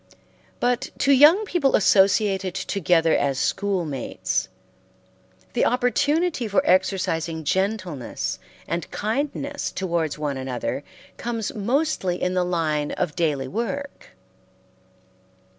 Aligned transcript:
But 0.59 0.89
to 0.97 1.11
young 1.11 1.45
people 1.45 1.75
associated 1.75 2.55
together 2.55 3.15
as 3.15 3.37
schoolmates, 3.37 4.49
the 5.53 5.63
opportunity 5.65 6.47
for 6.47 6.63
exercising 6.65 7.43
gentleness 7.43 8.39
and 8.67 8.89
kindness 8.89 9.69
towards 9.69 10.17
one 10.17 10.37
another 10.37 10.83
comes 11.17 11.53
mostly 11.53 12.19
in 12.19 12.33
the 12.33 12.43
line 12.43 12.93
of 12.93 13.15
daily 13.15 13.47
work. 13.47 14.15